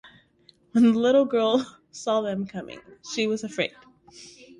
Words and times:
When 0.71 0.93
the 0.93 0.97
little 0.97 1.25
girl 1.25 1.77
saw 1.91 2.21
them 2.21 2.47
coming 2.47 2.81
she 3.13 3.27
was 3.27 3.43
afraid. 3.43 3.75